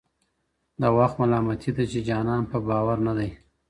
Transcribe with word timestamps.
د 0.81 0.83
وخت 0.97 1.15
ملامتي 1.21 1.71
ده 1.77 1.83
چي 1.91 1.99
جانان 2.07 2.43
په 2.51 2.57
باور 2.67 2.97
نه 3.07 3.13
دی 3.17 3.29